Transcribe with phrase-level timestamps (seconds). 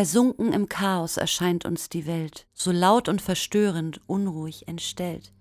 [0.00, 5.34] Versunken im Chaos erscheint uns die Welt, so laut und verstörend, unruhig entstellt.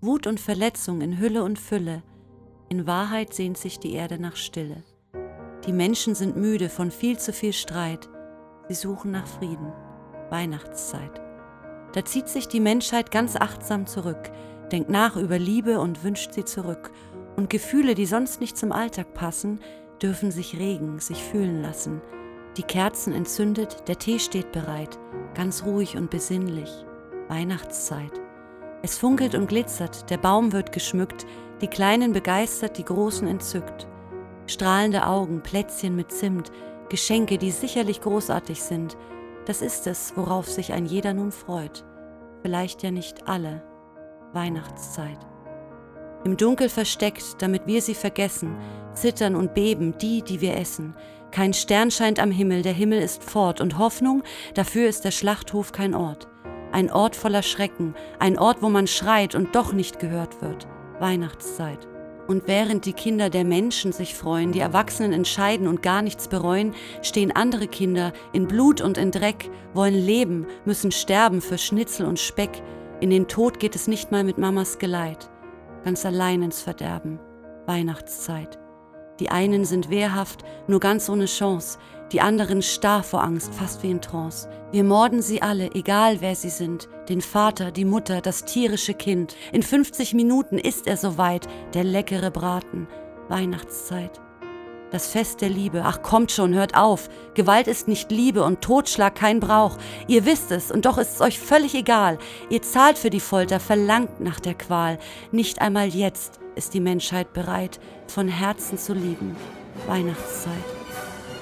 [0.00, 2.04] Wut und Verletzung in Hülle und Fülle,
[2.68, 4.84] in Wahrheit sehnt sich die Erde nach Stille.
[5.66, 8.08] Die Menschen sind müde von viel zu viel Streit,
[8.68, 9.72] sie suchen nach Frieden.
[10.30, 11.20] Weihnachtszeit.
[11.92, 14.30] Da zieht sich die Menschheit ganz achtsam zurück,
[14.70, 16.92] denkt nach über Liebe und wünscht sie zurück.
[17.34, 19.58] Und Gefühle, die sonst nicht zum Alltag passen,
[20.00, 22.00] dürfen sich regen, sich fühlen lassen.
[22.58, 24.98] Die Kerzen entzündet, der Tee steht bereit,
[25.34, 26.68] ganz ruhig und besinnlich.
[27.28, 28.10] Weihnachtszeit.
[28.82, 31.24] Es funkelt und glitzert, der Baum wird geschmückt,
[31.60, 33.86] die Kleinen begeistert, die Großen entzückt.
[34.48, 36.50] Strahlende Augen, Plätzchen mit Zimt,
[36.88, 38.96] Geschenke, die sicherlich großartig sind,
[39.46, 41.84] das ist es, worauf sich ein jeder nun freut.
[42.42, 43.62] Vielleicht ja nicht alle.
[44.32, 45.18] Weihnachtszeit.
[46.24, 48.56] Im Dunkel versteckt, damit wir sie vergessen,
[48.94, 50.96] zittern und beben die, die wir essen.
[51.30, 54.22] Kein Stern scheint am Himmel, der Himmel ist fort und Hoffnung,
[54.54, 56.28] dafür ist der Schlachthof kein Ort.
[56.72, 60.66] Ein Ort voller Schrecken, ein Ort, wo man schreit und doch nicht gehört wird.
[61.00, 61.86] Weihnachtszeit.
[62.26, 66.74] Und während die Kinder der Menschen sich freuen, die Erwachsenen entscheiden und gar nichts bereuen,
[67.00, 72.18] stehen andere Kinder in Blut und in Dreck, wollen leben, müssen sterben für Schnitzel und
[72.18, 72.62] Speck.
[73.00, 75.30] In den Tod geht es nicht mal mit Mamas Geleit.
[75.84, 77.18] Ganz allein ins Verderben.
[77.66, 78.58] Weihnachtszeit.
[79.20, 81.78] Die einen sind wehrhaft, nur ganz ohne Chance,
[82.12, 84.48] die anderen starr vor Angst, fast wie in Trance.
[84.70, 89.36] Wir morden sie alle, egal wer sie sind, den Vater, die Mutter, das tierische Kind.
[89.52, 92.86] In 50 Minuten ist er soweit, der leckere Braten.
[93.28, 94.20] Weihnachtszeit.
[94.90, 95.82] Das Fest der Liebe.
[95.84, 97.10] Ach kommt schon, hört auf.
[97.34, 99.76] Gewalt ist nicht Liebe und Totschlag kein Brauch.
[100.06, 102.16] Ihr wisst es und doch ist es euch völlig egal.
[102.48, 104.98] Ihr zahlt für die Folter, verlangt nach der Qual.
[105.30, 109.36] Nicht einmal jetzt ist die Menschheit bereit, von Herzen zu lieben.
[109.86, 110.52] Weihnachtszeit.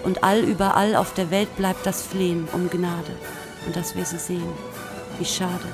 [0.05, 3.13] Und all überall auf der Welt bleibt das Flehen um Gnade
[3.67, 4.53] und dass wir sie sehen.
[5.19, 5.67] Wie schade.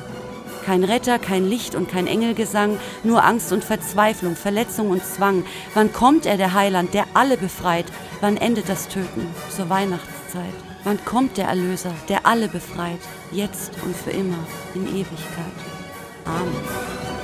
[0.64, 5.44] Kein Retter, kein Licht und kein Engelgesang, nur Angst und Verzweiflung, Verletzung und Zwang.
[5.74, 7.86] Wann kommt er, der Heiland, der alle befreit?
[8.20, 10.54] Wann endet das Töten zur Weihnachtszeit?
[10.84, 13.00] Wann kommt der Erlöser, der alle befreit?
[13.32, 14.38] Jetzt und für immer,
[14.74, 15.58] in Ewigkeit.
[16.24, 17.21] Amen.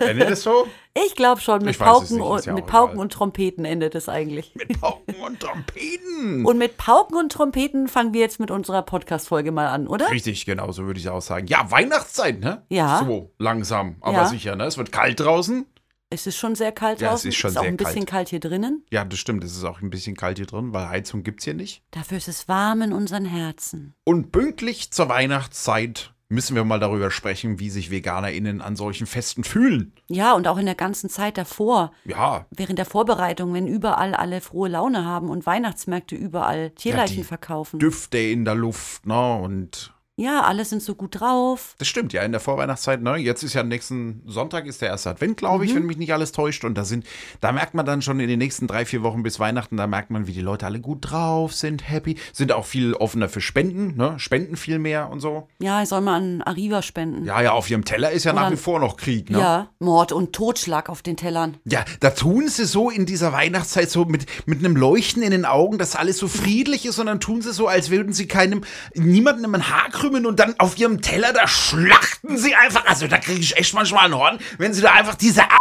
[0.00, 0.66] Endet es so?
[1.06, 1.64] Ich glaube schon.
[1.64, 4.54] Mit Pauken, und, mit Pauken und Trompeten endet es eigentlich.
[4.54, 6.44] Mit Pauken und Trompeten.
[6.44, 10.10] Und mit Pauken und Trompeten fangen wir jetzt mit unserer Podcast-Folge mal an, oder?
[10.10, 11.46] Richtig, genau, so würde ich auch sagen.
[11.46, 12.62] Ja, Weihnachtszeit, ne?
[12.68, 12.98] Ja.
[13.04, 14.26] So, langsam, aber Ja.
[14.26, 14.64] sicher, ne?
[14.64, 15.66] Es wird kalt draußen.
[16.14, 17.28] Es ist schon sehr kalt Ja, es draußen.
[17.30, 18.08] ist schon auch sehr ein bisschen kalt.
[18.08, 18.84] kalt hier drinnen.
[18.90, 19.44] Ja, das stimmt.
[19.44, 21.82] Es ist auch ein bisschen kalt hier drin, weil Heizung gibt's hier nicht.
[21.90, 23.94] Dafür ist es warm in unseren Herzen.
[24.04, 29.44] Und pünktlich zur Weihnachtszeit müssen wir mal darüber sprechen, wie sich VeganerInnen an solchen Festen
[29.44, 29.92] fühlen.
[30.08, 34.40] Ja, und auch in der ganzen Zeit davor, Ja, während der Vorbereitung, wenn überall alle
[34.40, 37.78] frohe Laune haben und Weihnachtsmärkte überall Tierleichen die verkaufen.
[37.78, 39.34] Düfte in der Luft, ne?
[39.36, 41.74] Und ja, alle sind so gut drauf.
[41.78, 43.16] das stimmt, ja, in der Vorweihnachtszeit, ne?
[43.16, 45.76] Jetzt ist ja nächsten Sonntag ist der erste Advent, glaube ich, Mhm.
[45.78, 46.64] wenn mich nicht alles täuscht.
[46.64, 47.04] Und da sind,
[47.40, 50.10] da merkt man dann schon in den nächsten drei, vier Wochen bis Weihnachten, da merkt
[50.10, 53.96] man, wie die Leute alle gut drauf sind, happy, sind auch viel offener für Spenden,
[53.96, 54.14] ne?
[54.18, 55.48] Spenden viel mehr und so.
[55.58, 57.24] Ja, ich soll mal an Arriva spenden.
[57.24, 59.38] Ja, ja, auf ihrem Teller ist ja Oder- nach wie vor noch Krieg, ne?
[59.40, 61.56] Ja, Mord und Totschlag auf den Tellern.
[61.64, 65.44] Ja, da tun sie so in dieser Weihnachtszeit so mit, mit einem Leuchten in den
[65.44, 68.62] Augen, dass alles so friedlich ist und dann tun sie so, als würden sie keinem,
[68.94, 73.16] niemandem ein Haar krümmen und dann auf ihrem Teller, da schlachten sie einfach, also da
[73.16, 75.56] kriege ich echt manchmal ein Horn, wenn sie da einfach diese A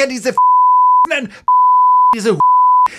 [0.00, 0.34] ja, diese
[2.14, 2.38] diese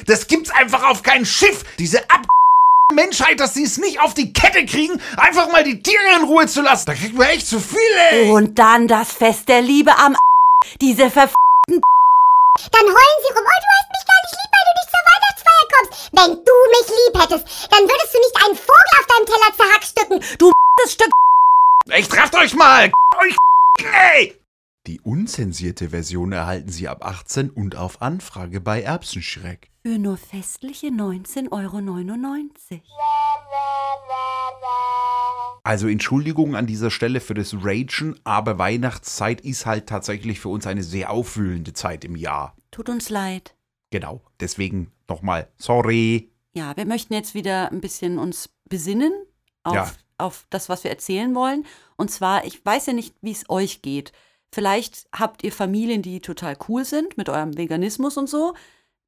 [0.06, 2.28] das gibt's einfach auf kein Schiff, diese Ab
[2.94, 6.46] Menschheit, dass sie es nicht auf die Kette kriegen, einfach mal die Tiere in Ruhe
[6.46, 6.86] zu lassen.
[6.86, 7.80] Da kriegen wir echt zu viel,
[8.12, 8.30] ey.
[8.30, 10.16] Und dann das Fest der Liebe am
[10.82, 11.30] Diese ver
[11.68, 11.82] Dann
[12.86, 15.66] heulen sie rum, oh, du hast mich gar nicht lieb, weil du nicht zur Weihnachtsfeier
[15.74, 15.92] kommst.
[16.14, 20.38] Wenn du mich lieb hättest, dann würdest du nicht einen Vogel auf deinem Teller zerhackstücken.
[20.38, 21.10] Du das Stück
[21.90, 22.92] Echt, rafft euch mal!
[23.22, 23.36] Euch
[24.18, 24.34] ey!
[24.88, 29.72] Die unzensierte Version erhalten Sie ab 18 und auf Anfrage bei Erbsenschreck.
[29.84, 32.82] für nur festliche 19,99 Euro.
[35.64, 40.68] Also Entschuldigung an dieser Stelle für das Ragen, aber Weihnachtszeit ist halt tatsächlich für uns
[40.68, 42.56] eine sehr aufwühlende Zeit im Jahr.
[42.72, 43.56] Tut uns leid.
[43.92, 46.30] Genau, deswegen nochmal sorry.
[46.54, 49.12] Ja, wir möchten jetzt wieder ein bisschen uns besinnen
[49.64, 49.92] auf, Ja.
[50.20, 51.66] auf das, was wir erzählen wollen.
[51.98, 54.12] Und zwar, ich weiß ja nicht, wie es euch geht.
[54.52, 58.54] Vielleicht habt ihr Familien, die total cool sind mit eurem Veganismus und so.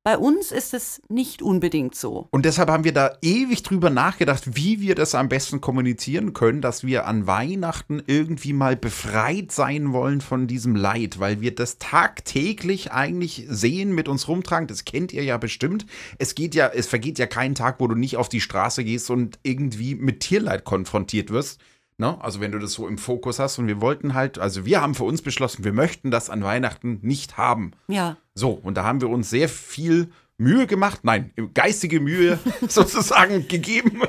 [0.08, 2.30] Bei uns ist es nicht unbedingt so.
[2.32, 6.62] Und deshalb haben wir da ewig drüber nachgedacht, wie wir das am besten kommunizieren können,
[6.62, 11.78] dass wir an Weihnachten irgendwie mal befreit sein wollen von diesem Leid, weil wir das
[11.78, 14.68] tagtäglich eigentlich sehen, mit uns rumtragen.
[14.68, 15.86] Das kennt ihr ja bestimmt.
[16.20, 19.10] Es geht ja, es vergeht ja kein Tag, wo du nicht auf die Straße gehst
[19.10, 21.60] und irgendwie mit Tierleid konfrontiert wirst.
[21.98, 22.16] Ne?
[22.22, 24.94] Also wenn du das so im Fokus hast und wir wollten halt, also wir haben
[24.94, 27.72] für uns beschlossen, wir möchten das an Weihnachten nicht haben.
[27.88, 28.18] Ja.
[28.36, 34.04] So, und da haben wir uns sehr viel Mühe gemacht, nein, geistige Mühe sozusagen gegeben.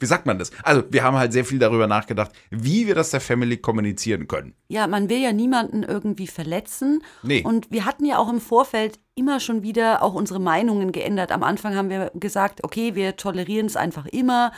[0.00, 0.50] Wie sagt man das?
[0.64, 4.54] Also, wir haben halt sehr viel darüber nachgedacht, wie wir das der Family kommunizieren können.
[4.66, 7.04] Ja, man will ja niemanden irgendwie verletzen.
[7.22, 7.42] Nee.
[7.44, 11.30] Und wir hatten ja auch im Vorfeld immer schon wieder auch unsere Meinungen geändert.
[11.30, 14.50] Am Anfang haben wir gesagt, okay, wir tolerieren es einfach immer,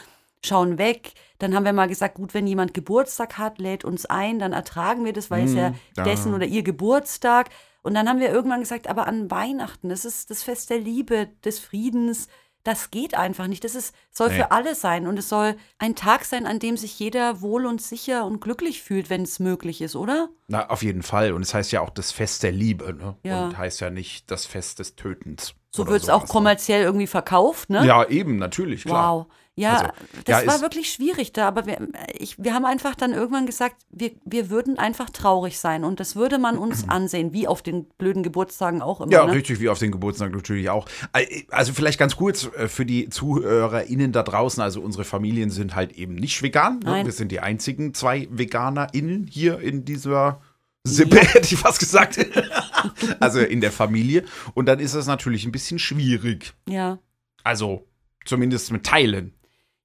[0.45, 1.13] schauen weg.
[1.39, 5.05] Dann haben wir mal gesagt, gut, wenn jemand Geburtstag hat, lädt uns ein, dann ertragen
[5.05, 7.51] wir das, weil es ja Mhm, dessen oder ihr Geburtstag.
[7.83, 11.29] Und dann haben wir irgendwann gesagt, aber an Weihnachten, das ist das Fest der Liebe,
[11.45, 12.29] des Friedens,
[12.63, 13.65] das geht einfach nicht.
[13.65, 14.35] Das ist, soll Nee.
[14.37, 17.81] für alle sein und es soll ein Tag sein, an dem sich jeder wohl und
[17.81, 20.29] sicher und glücklich fühlt, wenn es möglich ist, oder?
[20.47, 21.33] Na, auf jeden Fall.
[21.33, 23.17] Und es heißt ja auch das Fest der Liebe, ne?
[23.23, 23.47] Ja.
[23.47, 25.55] Und heißt ja nicht das Fest des Tötens.
[25.71, 26.29] So wird es auch ne?
[26.29, 27.87] kommerziell irgendwie verkauft, ne?
[27.87, 29.17] Ja, eben, natürlich, klar.
[29.21, 29.27] Wow.
[29.57, 29.93] Ja, Also,
[30.25, 33.77] das ja, war wirklich schwierig da, aber wir, ich, wir haben einfach dann irgendwann gesagt,
[33.91, 37.85] wir, wir würden einfach traurig sein und das würde man uns ansehen, wie auf den
[37.85, 39.13] blöden Geburtstagen auch immer.
[39.13, 39.33] Ja, ne?
[39.33, 40.89] richtig, wie auf den Geburtstag natürlich auch.
[41.51, 45.93] Also vielleicht ganz kurz äh, für die ZuhörerInnen da draußen, also unsere Familien sind halt
[45.93, 46.79] eben nicht vegan.
[46.79, 46.91] Ne?
[46.91, 47.07] Nein.
[47.07, 50.41] Wir sind die einzigen zwei VeganerInnen hier in dieser
[50.85, 52.25] Sippe, hätte ich fast gesagt.
[53.21, 54.25] also in der Familie.
[54.55, 56.55] Und dann ist das natürlich ein bisschen schwierig.
[56.69, 56.99] Ja.
[57.45, 57.87] Also
[58.25, 59.35] zumindest mit Teilen.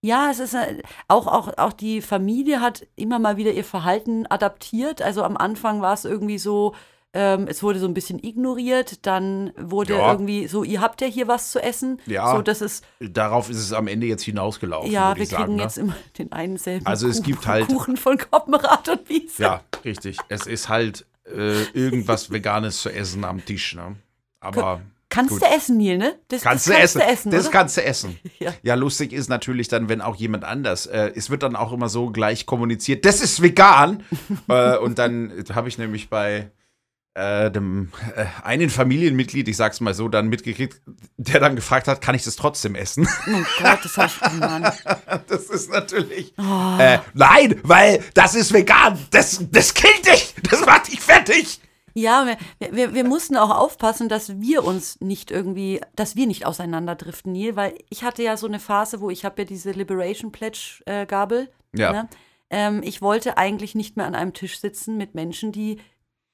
[0.01, 4.27] Ja, es ist äh, auch, auch, auch die Familie hat immer mal wieder ihr Verhalten
[4.27, 5.01] adaptiert.
[5.01, 6.75] Also am Anfang war es irgendwie so,
[7.13, 10.11] ähm, es wurde so ein bisschen ignoriert, dann wurde Ja.
[10.11, 11.99] irgendwie so, ihr habt ja hier was zu essen.
[12.05, 12.35] Ja.
[12.35, 14.91] So, das ist, Darauf ist es am Ende jetzt hinausgelaufen.
[14.91, 15.63] ja, wir ich sagen, kriegen ne?
[15.63, 19.41] jetzt immer den einen selben Also es Kuchen, gibt halt- Kuchen von Koppenrad und Wiese.
[19.43, 20.17] Ja, richtig.
[20.29, 23.73] Es ist halt äh, irgendwas Veganes zu essen am Tisch.
[23.73, 23.95] Ne?
[24.39, 25.41] Aber Kannst gut.
[25.41, 26.15] du essen, Neil, ne?
[26.27, 26.99] Das, Kannst, das du kannst essen.
[26.99, 27.51] du essen, das oder?
[27.51, 28.19] kannst du essen.
[28.39, 28.53] Ja.
[28.63, 28.75] Ja.
[28.75, 30.87] lustig ist natürlich dann, wenn auch jemand anders.
[30.87, 34.03] Äh, es wird dann auch immer so gleich kommuniziert, das ist vegan.
[34.49, 36.51] äh, und dann habe ich nämlich bei
[37.15, 40.81] äh, dem äh, einen Familienmitglied, ich sag's mal so, dann mitgekriegt,
[41.15, 43.07] der dann gefragt hat, kann ich das trotzdem essen?
[43.27, 45.15] Oh Gott, das hab ich, oh.
[45.27, 46.33] Das ist natürlich.
[46.37, 48.99] Äh, nein, weil das ist vegan.
[49.11, 50.35] Das, das killt dich.
[50.49, 51.61] Das macht dich fertig.
[51.97, 52.27] Ja,
[52.59, 57.31] wir, wir, wir mussten auch aufpassen, dass wir uns nicht irgendwie, dass wir nicht auseinanderdriften,
[57.31, 60.81] Neil, weil ich hatte ja so eine Phase, wo ich habe ja diese Liberation Pledge
[60.85, 61.49] äh, Gabel.
[61.73, 61.93] Ja.
[61.93, 62.09] Ne?
[62.49, 65.79] Ähm, ich wollte eigentlich nicht mehr an einem Tisch sitzen mit Menschen, die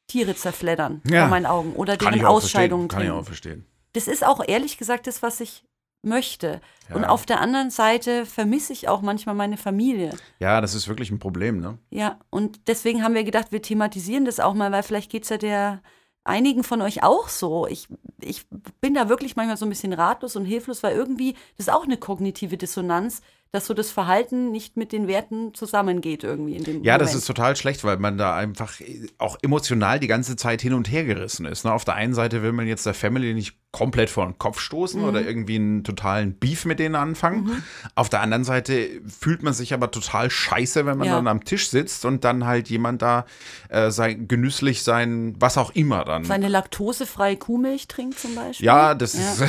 [0.07, 1.21] Tiere zerfleddern Ja.
[1.21, 2.87] vor meinen Augen oder Kann deren Ausscheidungen.
[2.87, 3.65] Kann ich auch verstehen.
[3.93, 5.63] Das ist auch ehrlich gesagt das, was ich
[6.03, 6.61] möchte.
[6.93, 7.09] Und Ja.
[7.09, 10.11] auf der anderen Seite vermisse ich auch manchmal meine Familie.
[10.39, 11.77] Ja, das ist wirklich ein Problem, ne?
[11.89, 15.29] Ja, und deswegen haben wir gedacht, wir thematisieren das auch mal, weil vielleicht geht es
[15.29, 15.81] ja der
[16.23, 17.65] einigen von euch auch so.
[17.67, 17.87] Ich,
[18.19, 18.45] ich
[18.79, 21.83] bin da wirklich manchmal so ein bisschen ratlos und hilflos, weil irgendwie das ist auch
[21.85, 26.83] eine kognitive Dissonanz, dass so das Verhalten nicht mit den Werten zusammengeht irgendwie in dem
[26.83, 27.01] Ja, Moment.
[27.01, 28.73] das ist total schlecht, weil man da einfach
[29.17, 31.65] auch emotional die ganze Zeit hin und her gerissen ist.
[31.65, 31.73] Ne?
[31.73, 35.01] Auf der einen Seite will man jetzt der Family nicht komplett vor den Kopf stoßen
[35.01, 37.63] oder irgendwie einen totalen Beef mit denen anfangen.
[37.95, 41.15] Auf der anderen Seite fühlt man sich aber total scheiße, wenn man Ja.
[41.15, 43.25] dann am Tisch sitzt und dann halt jemand da
[43.69, 46.25] äh, sein, genüsslich sein, was auch immer dann.
[46.25, 48.65] Seine laktosefreie Kuhmilch trinkt zum Beispiel.
[48.65, 49.31] Ja, das Ja.
[49.31, 49.43] ist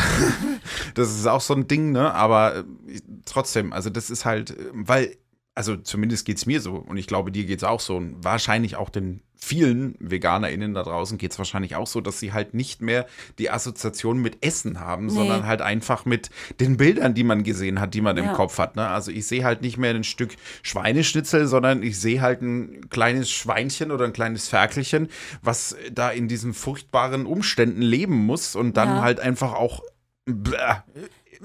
[0.95, 2.15] das ist auch so ein Ding, ne?
[2.15, 2.65] Aber äh,
[3.25, 5.17] trotzdem, also das ist halt, äh, weil,
[5.55, 8.89] also zumindest geht's mir so und ich glaube, dir geht's auch so und wahrscheinlich auch
[8.89, 13.07] den vielen VeganerInnen da draußen geht's wahrscheinlich auch so, dass sie halt nicht mehr
[13.41, 16.31] die Assoziation mit Essen haben, sondern halt einfach mit
[16.61, 18.23] den Bildern, die man gesehen hat, die man Ja.
[18.23, 18.77] im Kopf hat.
[18.77, 18.87] Ne?
[18.87, 23.31] Also ich sehe halt nicht mehr ein Stück Schweineschnitzel, sondern ich sehe halt ein kleines
[23.33, 25.09] Schweinchen oder ein kleines Ferkelchen,
[25.43, 29.03] was da in diesen furchtbaren Umständen leben muss und dann Ja.
[29.03, 29.83] halt einfach auch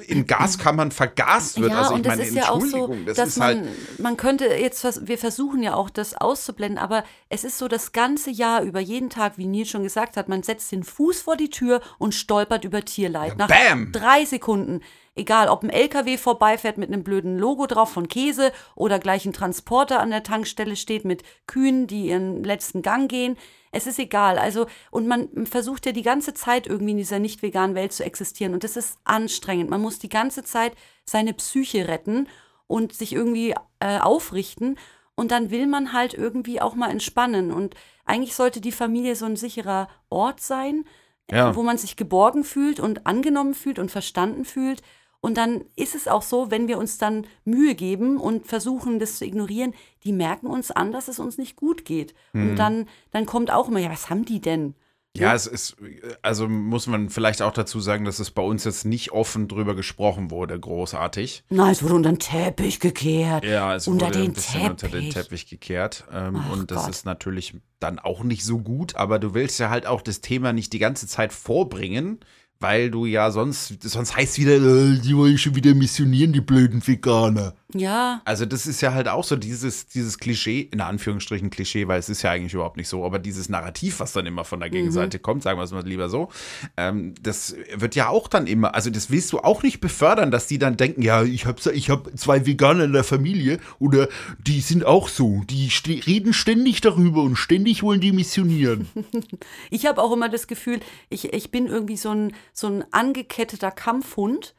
[0.05, 1.71] in Gaskammern vergast wird.
[1.71, 3.99] Ja, also ich und das meine, ist ja auch so, das dass ist man, halt.
[3.99, 8.29] man könnte jetzt, wir versuchen ja auch das auszublenden, aber es ist so das ganze
[8.29, 11.49] Jahr über, jeden Tag, wie Nils schon gesagt hat, man setzt den Fuß vor die
[11.49, 13.37] Tür und stolpert über Tierleid.
[13.37, 13.91] Nach bam!
[13.91, 14.81] drei Sekunden,
[15.15, 19.33] egal ob ein LKW vorbeifährt mit einem blöden Logo drauf von Käse oder gleich ein
[19.33, 23.37] Transporter an der Tankstelle steht mit Kühen, die ihren letzten Gang gehen.
[23.77, 24.37] Es ist egal.
[24.39, 28.03] Also, und man versucht ja die ganze Zeit irgendwie in dieser nicht veganen Welt zu
[28.03, 28.53] existieren.
[28.53, 29.69] Und das ist anstrengend.
[29.69, 30.73] Man muss die ganze Zeit
[31.05, 32.27] seine Psyche retten
[32.67, 34.77] und sich irgendwie äh, aufrichten.
[35.15, 37.51] Und dann will man halt irgendwie auch mal entspannen.
[37.51, 40.83] Und eigentlich sollte die Familie so ein sicherer Ort sein,
[41.31, 41.55] Ja.
[41.55, 44.81] wo man sich geborgen fühlt und angenommen fühlt und verstanden fühlt.
[45.19, 49.17] Und dann ist es auch so, wenn wir uns dann Mühe geben und versuchen, das
[49.17, 52.13] zu ignorieren, die merken uns an, dass es uns nicht gut geht.
[52.31, 52.51] Hm.
[52.51, 54.75] Und dann, dann kommt auch immer, ja, was haben die denn?
[55.19, 55.75] Ja, es ist,
[56.21, 59.75] also muss man vielleicht auch dazu sagen, dass es bei uns jetzt nicht offen drüber
[59.75, 61.43] gesprochen wurde, großartig.
[61.49, 63.43] Na, es wurde unter den Teppich gekehrt.
[63.43, 64.69] Ja, es unter wurde den ein bisschen Teppich.
[64.69, 66.05] unter den Teppich gekehrt.
[66.11, 66.89] Ähm, und das Gott.
[66.91, 70.53] ist natürlich dann auch nicht so gut, aber du willst ja halt auch das Thema
[70.53, 72.19] nicht die ganze Zeit vorbringen,
[72.59, 76.85] weil du ja sonst, sonst heißt wieder, äh, die wollen schon wieder missionieren, die blöden
[76.85, 77.53] Veganer.
[77.73, 81.99] Ja, Also das ist ja halt auch so dieses, dieses Klischee, in Anführungsstrichen Klischee, weil
[81.99, 84.69] es ist ja eigentlich überhaupt nicht so, aber dieses Narrativ, was dann immer von der
[84.69, 86.29] Gegenseite kommt, sagen wir es mal lieber so,
[86.77, 90.47] ähm, das wird ja auch dann immer, also das willst du auch nicht befördern, dass
[90.47, 94.07] die dann denken, ja, ich habe ich hab zwei Veganer in der Familie oder
[94.39, 98.87] die sind auch so, die ste- reden ständig darüber und ständig wollen die missionieren.
[99.71, 103.71] ich habe auch immer das Gefühl, ich, ich bin irgendwie so ein, so ein angeketteter
[103.71, 104.53] Kampfhund.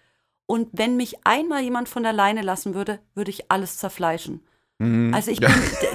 [0.48, 4.40] Und wenn mich einmal jemand von der Leine lassen würde, würde ich alles zerfleischen.
[4.80, 5.50] Also ich bin,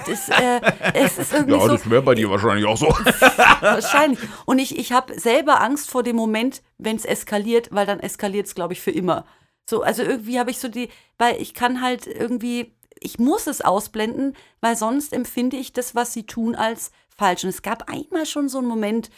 [0.08, 0.60] das, äh,
[0.94, 2.88] es ist irgendwie so, wäre bei dir wahrscheinlich auch so.
[3.62, 4.20] wahrscheinlich.
[4.46, 8.46] Und ich, ich habe selber Angst vor dem Moment, wenn es eskaliert, weil dann eskaliert
[8.46, 9.26] es, glaube ich, für immer.
[9.70, 13.62] So, also irgendwie habe ich so die, weil ich kann halt irgendwie, ich muss es
[13.62, 17.46] ausblenden, weil sonst empfinde ich das, was sie tun, als falsch.
[17.46, 19.10] Und es gab einmal schon so einen Moment,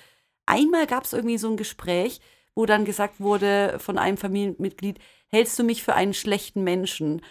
[0.45, 2.21] einmal gab es irgendwie so ein Gespräch,
[2.53, 4.99] wo dann gesagt wurde von einem Familienmitglied,
[5.35, 7.21] hältst du mich für einen schlechten Menschen?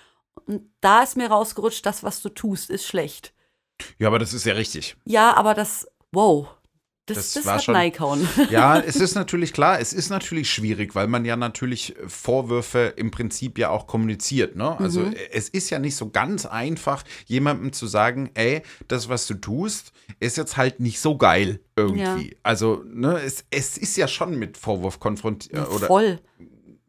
[0.46, 3.32] Und da ist mir rausgerutscht, das, was du tust, ist schlecht.
[3.98, 4.96] Ja, aber das ist ja richtig.
[5.04, 6.48] Ja, aber das, wow,
[7.06, 8.28] das, Das das, war hat schon- Neikauen.
[8.50, 13.10] Ja, es ist natürlich klar, es ist natürlich schwierig, weil man ja natürlich Vorwürfe im
[13.10, 14.56] Prinzip ja auch kommuniziert.
[14.56, 14.78] Ne?
[14.78, 15.14] Also Mhm.
[15.32, 19.92] es ist ja nicht so ganz einfach, jemandem zu sagen, ey, das, was du tust,
[20.20, 22.36] ist jetzt halt nicht so geil irgendwie.
[22.42, 25.68] Also, ne, es, es ist ja schon mit Vorwurf konfrontiert.
[25.70, 26.20] Oder Voll.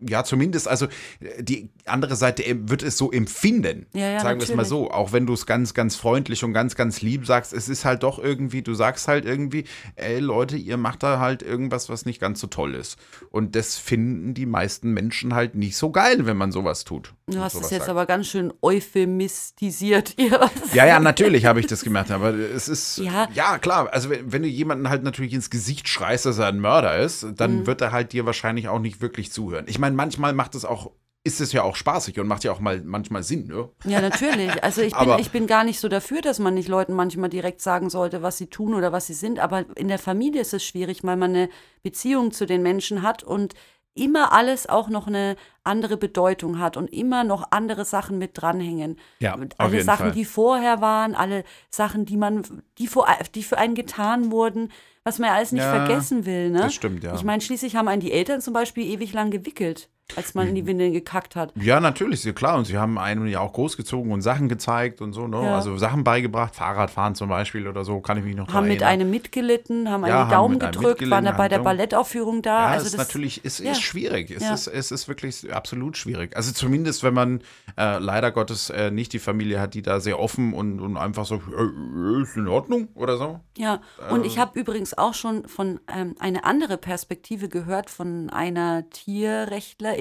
[0.10, 0.88] Ja, zumindest, also
[1.20, 3.86] äh, die andere Seite em- wird es so empfinden.
[3.94, 4.92] Ja, ja, sagen wir es mal so.
[4.92, 8.04] Auch wenn du es ganz, ganz freundlich und ganz, ganz lieb sagst, es ist halt
[8.04, 9.66] doch irgendwie, du sagst halt irgendwie,
[9.96, 12.98] ey Leute, ihr macht da halt irgendwas, was nicht ganz so toll ist.
[13.30, 17.14] Und das finden die meisten Menschen halt nicht so geil, wenn man sowas tut.
[17.28, 17.90] Du hast es jetzt sagt.
[17.90, 20.16] aber ganz schön euphemistisiert.
[20.74, 23.28] Ja, ja, natürlich habe ich das gemacht, aber es ist, Ja.
[23.34, 26.60] ja, klar, also wenn, wenn du jemanden halt natürlich ins Gesicht schreist, dass er ein
[26.60, 27.68] Mörder ist, dann Mhm.
[27.68, 29.66] wird er halt dir wahrscheinlich auch nicht wirklich zuhören.
[29.68, 30.92] Ich meine, manchmal macht es auch,
[31.26, 33.68] ist es ja auch spaßig und macht ja auch mal manchmal Sinn, ne?
[33.84, 34.64] Ja, natürlich.
[34.64, 37.62] Also ich bin, ich bin gar nicht so dafür, dass man nicht Leuten manchmal direkt
[37.62, 39.40] sagen sollte, was sie tun oder was sie sind.
[39.40, 41.50] Aber in der Familie ist es schwierig, weil man eine
[41.82, 43.56] Beziehung zu den Menschen hat und
[43.96, 49.00] immer alles auch noch eine andere Bedeutung hat und immer noch andere Sachen mit dranhängen.
[49.20, 50.12] Ja, alle Sachen, Fall.
[50.12, 52.44] die vorher waren, alle Sachen, die man,
[52.78, 54.72] die, vor, die für einen getan wurden,
[55.04, 56.52] was man ja alles nicht Ja, vergessen will.
[56.52, 56.60] Ne?
[56.60, 57.16] das stimmt, ja.
[57.16, 60.52] Ich meine, schließlich haben einen die Eltern zum Beispiel ewig lang gewickelt, als man in
[60.52, 60.56] Mhm.
[60.56, 61.52] die Windeln gekackt hat.
[61.56, 62.58] Ja, natürlich, klar.
[62.58, 65.42] Und sie haben einen ja auch großgezogen und Sachen gezeigt und so, ne?
[65.44, 65.56] Ja.
[65.56, 69.02] Also Sachen beigebracht, Fahrradfahren zum Beispiel oder so, kann ich mich noch haben mit erinnern.
[69.02, 72.42] einem mitgelitten, haben Ja, einen haben Daumen einem gedrückt, waren da bei der haben Ballettaufführung
[72.44, 72.66] da.
[72.66, 73.72] Ja, also ist das, natürlich, es ja.
[73.72, 74.30] ist schwierig.
[74.32, 74.54] Es, Ja.
[74.54, 76.36] ist, es ist wirklich absolut schwierig.
[76.38, 77.42] Also zumindest, wenn man
[77.78, 81.26] äh, leider Gottes äh, nicht die Familie hat, die da sehr offen und, und einfach
[81.26, 83.40] so, äh, ist in Ordnung oder so.
[83.58, 83.82] ja.
[84.12, 84.26] Und Ähm.
[84.26, 89.95] ich habe übrigens auch schon von ähm, eine andere Perspektive gehört von einer Tierrechtlerin,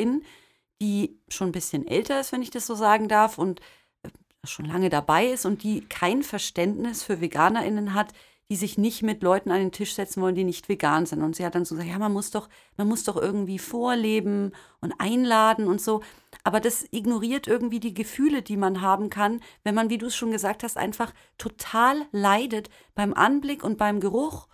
[0.81, 3.61] die schon ein bisschen älter ist, wenn ich das so sagen darf, und
[4.03, 4.09] äh,
[4.45, 8.13] schon lange dabei ist und die kein Verständnis für VeganerInnen hat,
[8.51, 11.23] die sich nicht mit Leuten an den Tisch setzen wollen, die nicht vegan sind.
[11.23, 14.53] Und sie hat dann so gesagt, ja, man muss doch, man muss doch irgendwie vorleben
[14.81, 16.03] und einladen und so.
[16.43, 20.17] Aber das ignoriert irgendwie die Gefühle, die man haben kann, wenn man, wie du es
[20.17, 24.47] schon gesagt hast, einfach total leidet beim Anblick und beim Geruch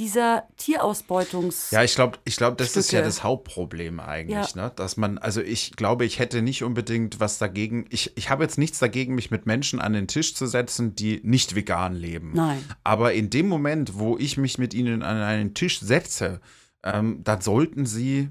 [0.00, 1.70] dieser Tierausbeutungs.
[1.72, 3.02] Ja, ich glaube, ich glaub, das ist ja Stücke.
[3.04, 4.62] das Hauptproblem eigentlich, Ja.
[4.64, 4.72] ne?
[4.74, 7.84] Dass man, also ich glaube, ich hätte nicht unbedingt was dagegen.
[7.90, 11.20] Ich, ich habe jetzt nichts dagegen, mich mit Menschen an den Tisch zu setzen, die
[11.22, 12.32] nicht vegan leben.
[12.34, 12.64] Nein.
[12.82, 16.40] Aber in dem Moment, wo ich mich mit ihnen an einen Tisch setze,
[16.82, 18.30] ähm, dann sollten sie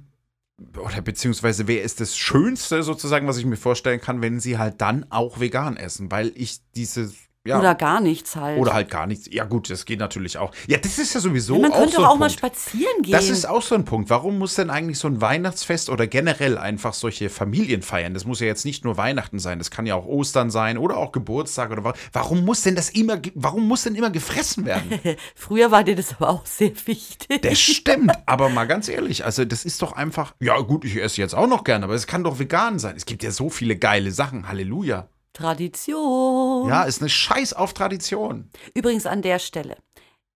[0.77, 4.81] oder beziehungsweise wäre es das Schönste sozusagen, was ich mir vorstellen kann, wenn sie halt
[4.81, 7.13] dann auch vegan essen, weil ich diese
[7.47, 8.59] ja, Oder gar nichts halt.
[8.59, 9.27] oder halt gar nichts.
[9.31, 10.51] Ja, gut, das geht natürlich auch.
[10.67, 13.01] Ja, das ist ja sowieso Ja, man auch könnte so doch ein auch mal spazieren
[13.01, 13.13] gehen.
[13.13, 14.09] Das ist auch so ein Punkt.
[14.09, 18.13] Warum muss denn eigentlich so ein Weihnachtsfest oder generell einfach solche Familien feiern?
[18.13, 20.97] Das muss ja jetzt nicht nur Weihnachten sein, das kann ja auch Ostern sein oder
[20.97, 24.99] auch Geburtstag oder wa- warum muss denn das immer, warum muss denn immer gefressen werden?
[25.33, 27.41] Früher war dir das aber auch sehr wichtig.
[27.41, 31.21] Das stimmt, aber mal ganz ehrlich, also das ist doch einfach, ja gut, ich esse
[31.21, 32.95] jetzt auch noch gerne, aber es kann doch vegan sein.
[32.97, 35.07] Es gibt ja so viele geile Sachen, Halleluja.
[35.39, 36.67] Tradition.
[36.67, 38.49] Ja, ist eine Scheiß auf Tradition.
[38.73, 39.77] Übrigens an der Stelle.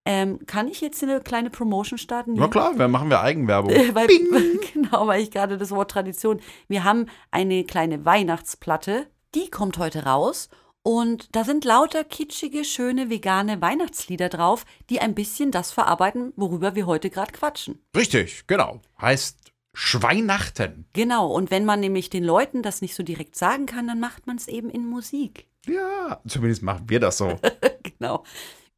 [0.05, 2.33] Ähm, kann ich jetzt eine kleine Promotion starten?
[2.35, 3.71] Na klar, wir machen wir Eigenwerbung.
[3.71, 4.07] Äh, weil,
[4.73, 6.39] genau, weil ich gerade das Wort Tradition.
[6.69, 10.49] Wir haben eine kleine Weihnachtsplatte, die kommt heute raus.
[10.83, 16.75] Und da sind lauter kitschige, schöne, vegane Weihnachtslieder drauf, die ein bisschen das verarbeiten, worüber
[16.75, 17.81] wir heute gerade quatschen.
[17.95, 18.81] Richtig, genau.
[19.01, 20.85] Heißt Schweihnachten.
[20.93, 24.27] Genau, und wenn man nämlich den Leuten das nicht so direkt sagen kann, dann macht
[24.27, 25.47] man es eben in Musik.
[25.65, 27.39] Ja, zumindest machen wir das so.
[27.99, 28.23] genau.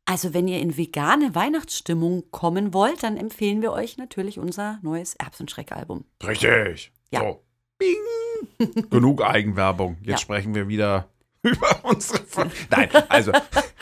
[0.06, 5.16] Also wenn ihr in vegane Weihnachtsstimmung kommen wollt, dann empfehlen wir euch natürlich unser neues
[5.16, 6.06] Erbsenschreck-Album.
[6.26, 6.92] Richtig.
[7.12, 7.22] Ja.
[7.22, 7.44] So.
[7.78, 7.96] Bing.
[8.90, 9.98] Genug Eigenwerbung.
[10.02, 10.18] Jetzt Ja.
[10.20, 11.10] sprechen wir wieder
[11.42, 12.24] über unsere.
[12.24, 13.32] Ver Nein, also.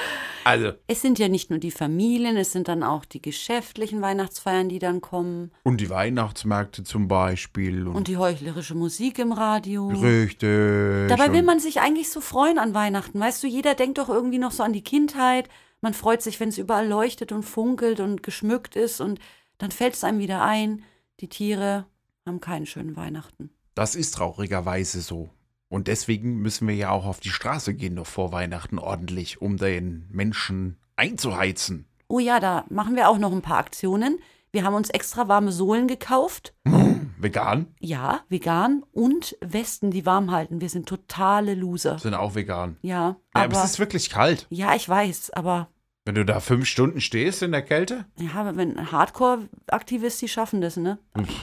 [0.46, 4.70] Also, Es sind ja nicht nur die Familien, es sind dann auch die geschäftlichen Weihnachtsfeiern,
[4.70, 7.88] die dann kommen und die Weihnachtsmärkte zum Beispiel.
[7.88, 9.88] Und, und die heuchlerische Musik im Radio.
[9.88, 11.10] richtig.
[11.10, 13.20] Dabei will man sich eigentlich so freuen an Weihnachten.
[13.20, 15.50] Weißt du, jeder denkt doch irgendwie noch so an die Kindheit.
[15.82, 19.20] Man freut sich, wenn es überall leuchtet und funkelt und geschmückt ist und
[19.58, 20.84] dann fällt es einem wieder ein,
[21.20, 21.86] die Tiere
[22.26, 23.50] haben keinen schönen Weihnachten.
[23.76, 25.30] Das ist traurigerweise so.
[25.74, 29.58] Und deswegen müssen wir ja auch auf die Straße gehen noch vor Weihnachten ordentlich, um
[29.58, 31.88] den Menschen einzuheizen.
[32.08, 34.20] Oh ja, da machen wir auch noch ein paar Aktionen.
[34.52, 36.54] Wir haben uns extra warme Sohlen gekauft.
[37.18, 40.62] Vegan Ja, vegan und Westen, die warm halten.
[40.62, 41.98] Wir sind totale Loser.
[41.98, 42.78] sind auch vegan.
[42.84, 44.46] Ja, Ja, aber aber es ist wirklich kalt.
[44.52, 45.70] ja, ich weiß, aber
[46.06, 50.62] Wenn du da fünf Stunden stehst in der Kälte, ja, aber wenn Hardcore-Aktivisten, die schaffen
[50.62, 51.00] das, ne?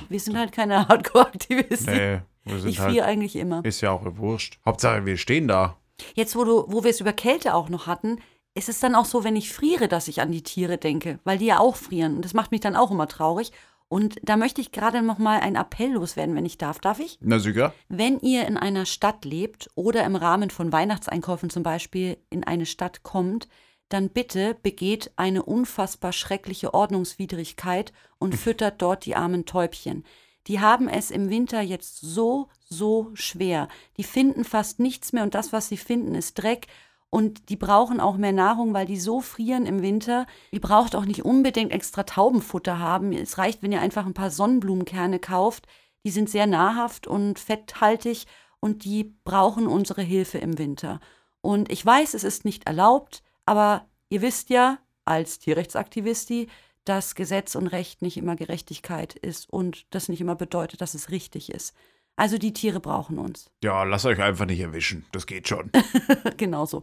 [0.08, 1.92] Wir sind halt keine Hardcore-Aktivisten.
[1.96, 2.20] nee,
[2.64, 3.64] ich friere halt, eigentlich immer.
[3.64, 4.58] ist ja auch wurscht.
[4.64, 5.76] Hauptsache, wir stehen da.
[6.14, 8.18] Jetzt, wo, du, wo wir es über Kälte auch noch hatten,
[8.54, 11.38] ist es dann auch so, wenn ich friere, dass ich an die Tiere denke, weil
[11.38, 12.16] die ja auch frieren.
[12.16, 13.52] Und das macht mich dann auch immer traurig.
[13.88, 16.78] Und da möchte ich gerade noch mal einen Appell loswerden, wenn ich darf.
[16.78, 17.18] Darf ich?
[17.20, 17.74] Na sicher.
[17.88, 22.66] Wenn ihr in einer Stadt lebt oder im Rahmen von Weihnachtseinkäufen zum Beispiel in eine
[22.66, 23.48] Stadt kommt,
[23.88, 30.04] dann bitte begeht eine unfassbar schreckliche Ordnungswidrigkeit und füttert dort die armen Täubchen.
[30.50, 33.68] Die haben es im Winter jetzt so, so schwer.
[33.96, 36.66] Die finden fast nichts mehr und das, was sie finden, ist Dreck.
[37.08, 40.26] Und die brauchen auch mehr Nahrung, weil die so frieren im Winter.
[40.50, 43.12] Ihr braucht auch nicht unbedingt extra Taubenfutter haben.
[43.12, 45.68] Es reicht, wenn ihr einfach ein paar Sonnenblumenkerne kauft.
[46.04, 48.26] Die sind sehr nahrhaft und fetthaltig
[48.58, 50.98] und die brauchen unsere Hilfe im Winter.
[51.42, 56.48] Und ich weiß, es ist nicht erlaubt, aber ihr wisst ja, als Tierrechtsaktivisti,
[56.90, 61.10] dass Gesetz und Recht nicht immer Gerechtigkeit ist und das nicht immer bedeutet, dass es
[61.12, 61.72] richtig ist.
[62.16, 63.48] Also die Tiere brauchen uns.
[63.62, 65.06] Ja, lasst euch einfach nicht erwischen.
[65.12, 65.70] Das geht schon.
[66.36, 66.82] Genauso.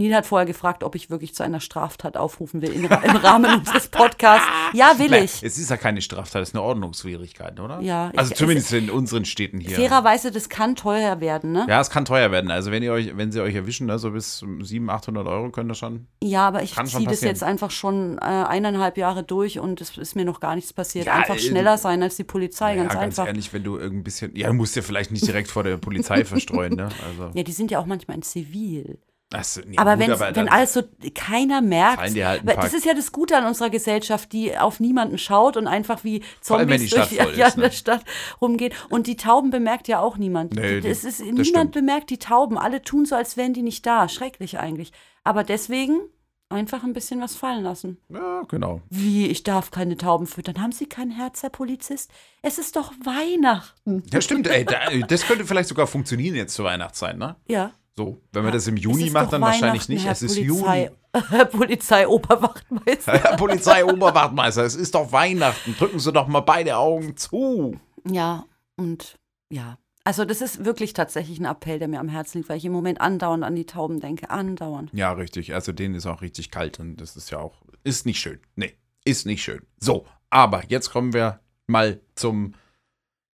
[0.00, 3.16] Nina hat vorher gefragt, ob ich wirklich zu einer Straftat aufrufen will im, Ra- im
[3.16, 4.46] Rahmen unseres Podcasts.
[4.72, 5.42] Ja, will Nein, ich.
[5.42, 7.80] Es ist ja keine Straftat, es ist eine Ordnungswidrigkeit, oder?
[7.80, 9.76] Ja, Also ich- zumindest in unseren Städten hier.
[9.76, 11.66] Fairerweise, das kann teuer werden, ne?
[11.68, 12.50] Ja, es kann teuer werden.
[12.50, 15.70] Also wenn ihr euch, wenn sie euch erwischen, ne, so bis 700, 800 Euro könnt
[15.70, 16.06] ihr schon.
[16.22, 20.16] Ja, aber ich ziehe das jetzt einfach schon äh, eineinhalb Jahre durch und es ist
[20.16, 21.06] mir noch gar nichts passiert.
[21.06, 23.26] Ja, einfach äh, schneller sein als die Polizei, ja, ganz ganz einfach.
[23.26, 26.24] ehrlich, wenn du irgend bisschen, ja, du musst ja vielleicht nicht direkt vor der Polizei
[26.24, 26.88] verstreuen, ne?
[27.08, 28.98] Also, Ja, die sind ja auch manchmal in Zivil.
[29.30, 30.82] Das, ja, aber gut, wenn, aber wenn alles so
[31.14, 35.56] keiner merkt, halt das ist ja das Gute an unserer Gesellschaft, die auf niemanden schaut
[35.56, 37.68] und einfach wie Zombies die durch voll ja, ist, in ne?
[37.68, 38.04] der Stadt
[38.40, 38.74] rumgeht.
[38.90, 40.54] Und die Tauben bemerkt ja auch niemand.
[40.54, 41.72] Nee, die- es ist, das niemand stimmt.
[41.72, 42.58] bemerkt die Tauben.
[42.58, 44.08] Alle tun so, als wären die nicht da.
[44.08, 44.92] Schrecklich eigentlich.
[45.22, 46.00] Aber deswegen
[46.48, 47.98] einfach ein bisschen was fallen lassen.
[48.08, 48.80] ja, genau.
[48.90, 50.60] Wie, ich darf keine Tauben füttern.
[50.60, 52.10] Haben Sie kein Herz, Herr Polizist?
[52.42, 54.02] Es ist doch Weihnachten.
[54.12, 57.36] Ja, stimmt, ey, da, das könnte vielleicht sogar funktionieren jetzt zur Weihnachtszeit, ne?
[57.46, 57.70] Ja.
[57.96, 60.04] So, wenn man das im Juni macht, dann wahrscheinlich nicht.
[60.04, 60.90] Herr es ist Polizei, Juni.
[61.28, 63.12] Herr Polizeioberwachtmeister.
[63.18, 65.74] Herr Polizeioberwachtmeister, es ist doch Weihnachten.
[65.76, 67.78] Drücken Sie doch mal beide Augen zu.
[68.08, 68.44] Ja,
[68.76, 69.16] und
[69.52, 69.78] ja.
[70.04, 72.72] Also das ist wirklich tatsächlich ein Appell, der mir am Herzen liegt, weil ich im
[72.72, 74.30] Moment andauernd an die Tauben denke.
[74.30, 74.90] Andauernd.
[74.94, 75.52] Ja, richtig.
[75.54, 78.40] Also denen ist auch richtig kalt und das ist ja auch, ist nicht schön.
[78.56, 78.74] Nee,
[79.04, 79.60] ist nicht schön.
[79.78, 82.54] So, aber jetzt kommen wir mal zum,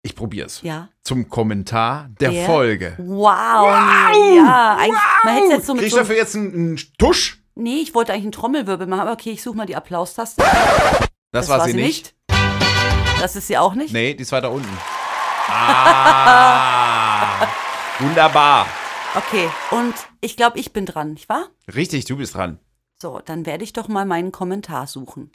[0.03, 0.89] ich probier's, Ja.
[1.03, 2.47] zum Kommentar der, Der?
[2.47, 2.95] Folge.
[2.99, 3.67] Wow.
[4.37, 6.81] Ja, eigentlich, man hätte es jetzt so mit Krieg ich so, dafür jetzt einen, einen
[6.99, 7.39] Tusch?
[7.55, 10.43] Nee, ich wollte eigentlich einen Trommelwirbel machen, aber okay, ich suche mal die Applaustaste.
[11.31, 12.15] Das, war, sie nicht.
[13.21, 13.93] Das ist sie auch nicht?
[13.93, 14.69] Nee, die ist weiter unten.
[15.55, 17.47] Ah,
[17.99, 18.67] wunderbar.
[19.15, 21.49] Okay, und ich glaube, ich bin dran, nicht wahr?
[21.75, 22.59] Richtig, du bist dran.
[23.01, 25.31] So, dann werde ich doch mal meinen Kommentar suchen.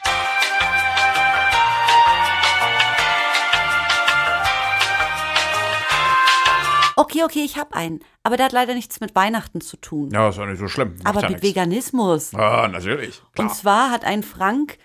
[7.00, 8.00] Okay, okay, ich habe einen.
[8.24, 10.10] Aber der hat leider nichts mit Weihnachten zu tun.
[10.12, 10.96] Ja, ist auch nicht so schlimm.
[10.98, 11.56] Macht aber ja mit nichts.
[11.56, 12.34] Veganismus.
[12.34, 13.22] Ah, natürlich.
[13.34, 13.48] Klar.
[13.50, 14.78] Und zwar hat ein Frank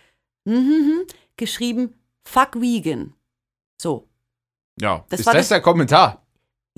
[0.44, 1.00] mhm,
[1.36, 1.94] geschrieben,
[2.24, 3.14] fuck vegan.
[3.80, 4.08] So,
[4.80, 6.22] ja, das ist war das das- der Kommentar?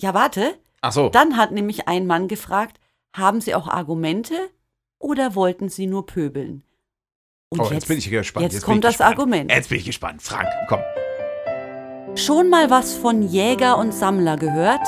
[0.00, 0.54] ja warte.
[0.80, 1.08] Ach so.
[1.08, 2.78] Dann hat nämlich ein Mann gefragt,
[3.16, 4.34] haben Sie auch Argumente
[4.98, 6.62] oder wollten Sie nur pöbeln?
[7.50, 8.44] Und Oh, jetzt, bin ich gespannt.
[8.44, 9.18] Jetzt, bin kommt das gespannt.
[9.18, 9.50] Argument.
[9.50, 10.22] Jetzt bin ich gespannt.
[10.22, 10.80] Frank, komm.
[12.16, 14.86] Schon mal was von Jäger und Sammler gehört?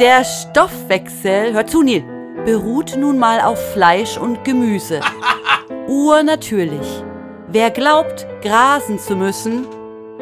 [0.00, 2.02] Der Stoffwechsel, hör zu, Neil,
[2.44, 5.00] beruht nun mal auf Fleisch und Gemüse.
[5.86, 7.04] Urnatürlich.
[7.48, 9.66] Wer glaubt, grasen zu müssen,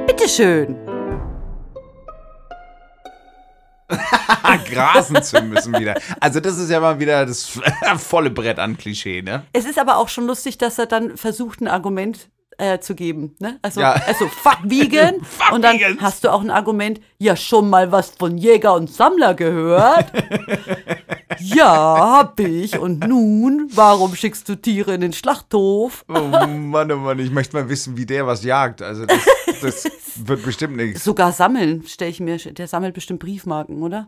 [0.07, 0.77] bitteschön.
[4.71, 5.95] Grasen zu müssen wieder.
[6.21, 7.59] Also das ist ja mal wieder das
[7.97, 9.45] volle Brett an Klischee, ne?
[9.53, 13.35] Es ist aber auch schon lustig, dass er dann versucht, ein Argument äh, zu geben.
[13.39, 13.59] Ne?
[13.63, 13.93] Also, Ja.
[14.07, 15.17] also fuck vegan.
[15.23, 16.01] Fuck und dann Vegans.
[16.01, 20.13] hast du auch ein Argument, ja, schon mal was von Jäger und Sammler gehört?
[21.41, 22.79] ja, hab ich.
[22.79, 26.05] Und nun, warum schickst du Tiere in den Schlachthof?
[26.09, 28.83] Oh Mann, oh Mann, ich möchte mal wissen, wie der was jagt.
[28.83, 29.21] Also das,
[29.61, 31.05] das wird bestimmt nichts.
[31.05, 32.37] Sogar sammeln, stelle ich mir.
[32.37, 34.07] Der sammelt bestimmt Briefmarken, oder?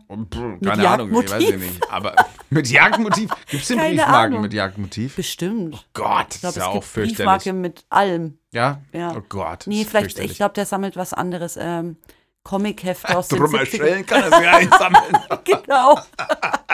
[0.63, 1.91] Keine Ahnung, ich weiß ja nicht.
[1.91, 2.15] Aber
[2.49, 3.31] mit Jagdmotiv?
[3.49, 4.41] Gibt es denn Keine Briefmarken Ahnung.
[4.41, 5.15] mit Jagdmotiv?
[5.15, 5.87] Bestimmt.
[5.93, 7.17] Gott, Ich das glaube, ist ja auch fürchterlich.
[7.17, 8.37] Briefmarke mit allem.
[8.51, 8.81] Ja?
[8.93, 9.13] Ja.
[9.15, 9.63] Oh Gott.
[9.67, 11.57] Nee, vielleicht, ich glaube, der sammelt was anderes.
[11.59, 11.97] Ähm,
[12.43, 13.57] Comichefte aus den Drum 70ern.
[13.59, 15.17] erstellen kann er sie einsammeln.
[15.45, 15.99] Genau.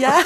[0.00, 0.18] ja,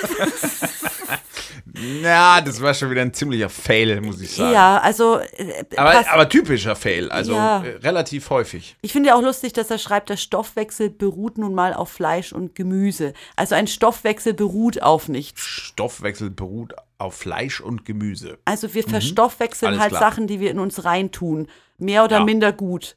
[2.02, 4.52] Ja, das war schon wieder ein ziemlicher Fail, muss ich sagen.
[4.52, 7.64] ja, also äh, Aber, aber typischer Fail, also Ja.
[7.64, 8.76] äh, relativ häufig.
[8.80, 12.32] ich finde ja auch lustig, dass er schreibt, der Stoffwechsel beruht nun mal auf Fleisch
[12.32, 13.12] und Gemüse.
[13.34, 15.40] Also ein Stoffwechsel beruht auf nichts.
[15.42, 18.38] Stoffwechsel beruht auf Fleisch und Gemüse.
[18.44, 19.80] Also wir verstoffwechseln Mhm.
[19.80, 20.10] Alles halt klar.
[20.12, 21.48] Sachen, die wir in uns reintun.
[21.78, 22.24] Mehr oder Ja.
[22.24, 22.96] minder gut.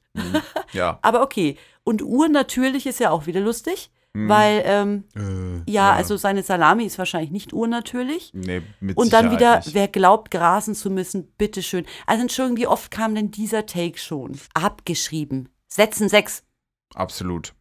[0.71, 0.99] Ja.
[1.01, 1.57] Aber okay.
[1.83, 4.29] Und urnatürlich ist ja auch wieder lustig, Mhm.
[4.29, 8.31] weil, ähm, Äh, ja, also seine Salami ist wahrscheinlich nicht urnatürlich.
[8.33, 9.73] Nee, mit Und dann Sicherheit wieder, nicht.
[9.75, 11.85] wer glaubt, grasen zu müssen, bitteschön.
[12.07, 14.39] Also Entschuldigung, wie oft kam denn dieser Take schon?
[14.55, 15.49] Abgeschrieben.
[15.67, 16.43] Setzen sechs.
[16.95, 17.53] Absolut.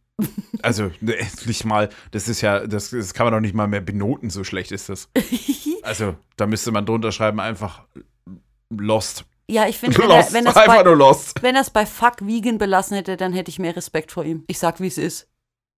[0.63, 1.15] Also, ne,
[1.45, 4.43] nicht mal, das ist ja, das, das kann man doch nicht mal mehr benoten, so
[4.43, 5.09] schlecht ist das.
[5.83, 7.85] Also, da müsste man drunter schreiben, einfach
[8.69, 9.23] Lost.
[9.49, 13.15] Ja, ich finde, wenn er wenn einfach bei, wenn er's bei Fuck Vegan belassen hätte,
[13.15, 14.43] dann hätte ich mehr Respekt vor ihm.
[14.47, 15.29] Ich sag, wie es ist.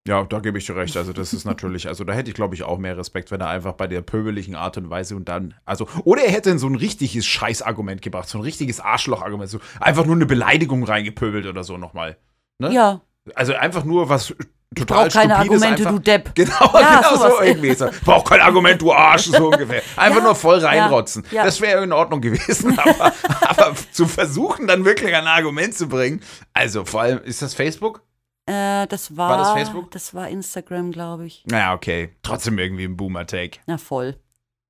[0.10, 0.98] Ja, da gebe ich dir recht.
[0.98, 3.50] Also, das ist natürlich, also da hätte ich, glaube ich, auch mehr Respekt, wenn er
[3.50, 6.74] einfach bei der pöbeligen Art und Weise und dann, also, oder er hätte so ein
[6.76, 11.78] richtiges Scheißargument gebracht, so ein richtiges Arschlochargument, so einfach nur eine Beleidigung reingepöbelt oder so
[11.78, 12.18] nochmal.
[12.58, 12.74] Ne?
[12.74, 13.02] Ja,
[13.36, 14.34] Also einfach nur was
[14.76, 16.32] total brauch keine Stupides Argumente, einfach, du Depp.
[16.36, 17.34] Genau, Ja, genau sowas.
[17.38, 17.74] so irgendwie.
[17.76, 19.82] So, Brauch kein Argument, du Arsch, so ungefähr.
[19.96, 21.24] Einfach Ja, nur voll reinrotzen.
[21.32, 21.44] ja.
[21.46, 26.22] Das wäre in Ordnung gewesen, aber, aber zu versuchen, dann wirklich ein Argument zu bringen.
[26.54, 28.02] Also vor allem, ist das Facebook?
[28.50, 29.92] Äh, das war, War das Facebook?
[29.92, 31.44] Das war Instagram, glaube ich.
[31.46, 32.16] Naja, okay.
[32.24, 33.60] Trotzdem irgendwie ein Boomer-Take.
[33.68, 34.18] Na voll.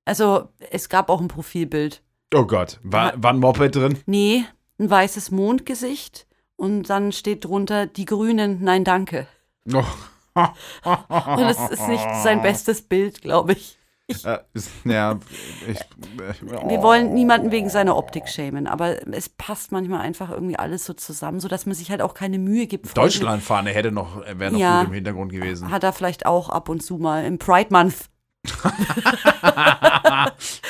[0.04, 2.02] Also, es gab auch ein Profilbild.
[2.34, 2.78] Oh Gott.
[2.82, 3.98] War, war ein Moped drin?
[4.04, 4.44] Nee,
[4.78, 9.26] ein weißes Mondgesicht und dann steht drunter, die Grünen, nein, danke.
[9.72, 9.82] Oh.
[10.84, 13.78] Und es ist nicht sein bestes Bild, glaube ich.
[14.24, 15.18] Äh, ist, ja,
[15.68, 20.56] ich, äh, Wir wollen niemanden wegen seiner Optik schämen, aber es passt manchmal einfach irgendwie
[20.58, 22.96] alles so zusammen, sodass man sich halt auch keine Mühe gibt.
[22.96, 24.80] Deutschlandfahne hätte noch, wäre noch Ja.
[24.80, 25.70] gut im Hintergrund gewesen.
[25.70, 27.94] Hat er vielleicht auch ab und zu mal im Pride Month.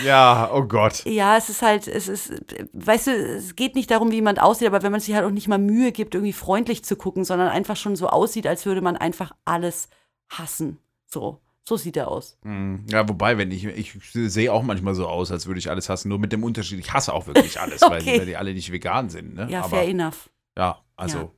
[0.05, 1.05] Ja, oh Gott.
[1.05, 2.33] Ja, es ist halt, es ist,
[2.73, 5.31] weißt du, es geht nicht darum, wie jemand aussieht, aber wenn man sich halt auch
[5.31, 8.81] nicht mal Mühe gibt, irgendwie freundlich zu gucken, sondern einfach schon so aussieht, als würde
[8.81, 9.89] man einfach alles
[10.29, 10.79] hassen.
[11.07, 12.37] So, so sieht er aus.
[12.43, 15.89] Hm, Ja, wobei, wenn ich, ich sehe auch manchmal so aus, als würde ich alles
[15.89, 18.19] hassen, nur mit dem Unterschied, ich hasse auch wirklich alles, weil, Okay.
[18.19, 19.35] weil die alle nicht vegan sind.
[19.37, 19.47] Ne?
[19.49, 20.31] Ja, Aber fair enough.
[20.59, 21.31] ja, also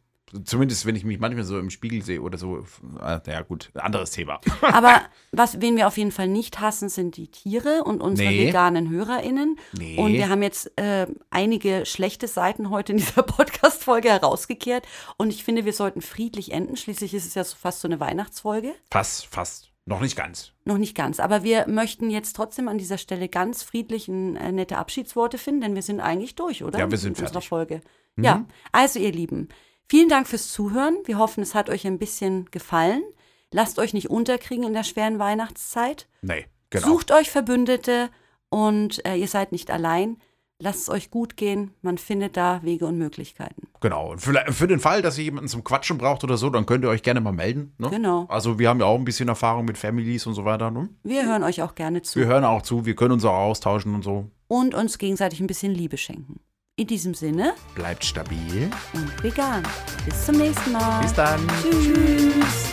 [0.46, 2.64] zumindest wenn ich mich manchmal so im Spiegel sehe oder so,
[3.02, 4.40] äh, ja gut, anderes Thema.
[4.62, 8.46] Aber was, wen wir auf jeden Fall nicht hassen, sind die Tiere und unsere Nee.
[8.48, 9.58] veganen HörerInnen.
[9.76, 9.98] Nee.
[9.98, 14.86] Und wir haben jetzt äh, einige schlechte Seiten heute in dieser Podcast-Folge herausgekehrt.
[15.18, 16.78] Und ich finde, wir sollten friedlich enden.
[16.78, 18.74] Schließlich ist es ja so fast so eine Weihnachtsfolge.
[18.90, 19.71] Fast, fast.
[19.84, 20.52] Noch nicht ganz.
[20.64, 21.18] Noch nicht ganz.
[21.18, 25.62] Aber wir möchten jetzt trotzdem an dieser Stelle ganz friedlich ein, äh, nette Abschiedsworte finden,
[25.62, 26.78] denn wir sind eigentlich durch, oder?
[26.78, 27.48] Ja, wir sind Mit unserer fertig.
[27.48, 27.80] Folge.
[28.16, 29.48] Ja, also ihr Lieben,
[29.88, 30.98] vielen Dank fürs Zuhören.
[31.04, 33.02] Wir hoffen, es hat euch ein bisschen gefallen.
[33.50, 36.08] Lasst euch nicht unterkriegen in der schweren Weihnachtszeit.
[36.20, 36.88] Nee, genau.
[36.88, 38.10] Sucht euch Verbündete
[38.50, 40.18] und äh, ihr seid nicht allein
[40.62, 41.72] lasst es euch gut gehen.
[41.82, 43.68] Man findet da Wege und Möglichkeiten.
[43.80, 44.14] Genau.
[44.16, 46.88] Für, für den Fall, dass ihr jemanden zum Quatschen braucht oder so, dann könnt ihr
[46.88, 47.74] euch gerne mal melden.
[47.78, 47.90] Ne?
[47.90, 48.26] Genau.
[48.28, 50.70] Also wir haben ja auch ein bisschen Erfahrung mit Families und so weiter.
[50.70, 50.88] Ne?
[51.02, 52.18] Wir hören euch auch gerne zu.
[52.18, 52.86] Wir hören auch zu.
[52.86, 54.30] Wir können uns auch austauschen und so.
[54.48, 56.40] Und uns gegenseitig ein bisschen Liebe schenken.
[56.76, 59.62] In diesem Sinne, bleibt stabil und vegan.
[60.06, 61.02] Bis zum nächsten Mal.
[61.02, 61.40] Bis dann.
[61.60, 61.72] Tschüss.
[61.72, 62.72] Tschüss.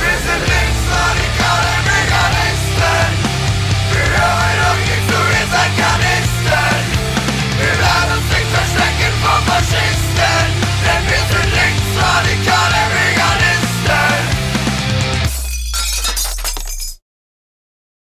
[0.00, 3.10] Wir sind links, radikale Veganisten.
[3.92, 5.89] Wir hören auf zu, ihr seid
[9.70, 10.09] Six.